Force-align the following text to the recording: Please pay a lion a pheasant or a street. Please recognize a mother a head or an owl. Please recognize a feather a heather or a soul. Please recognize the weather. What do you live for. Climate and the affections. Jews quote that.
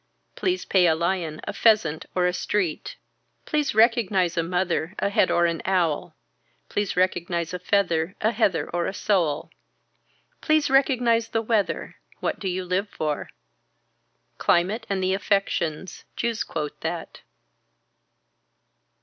Please 0.35 0.65
pay 0.65 0.87
a 0.87 0.95
lion 0.95 1.39
a 1.43 1.53
pheasant 1.53 2.07
or 2.15 2.25
a 2.25 2.33
street. 2.33 2.95
Please 3.45 3.75
recognize 3.75 4.35
a 4.35 4.41
mother 4.41 4.95
a 4.97 5.09
head 5.09 5.29
or 5.29 5.45
an 5.45 5.61
owl. 5.63 6.15
Please 6.69 6.97
recognize 6.97 7.53
a 7.53 7.59
feather 7.59 8.15
a 8.19 8.31
heather 8.31 8.67
or 8.71 8.87
a 8.87 8.95
soul. 8.95 9.51
Please 10.41 10.71
recognize 10.71 11.29
the 11.29 11.43
weather. 11.43 11.97
What 12.19 12.39
do 12.39 12.49
you 12.49 12.65
live 12.65 12.89
for. 12.89 13.29
Climate 14.39 14.87
and 14.89 15.03
the 15.03 15.13
affections. 15.13 16.03
Jews 16.15 16.43
quote 16.43 16.81
that. 16.81 17.21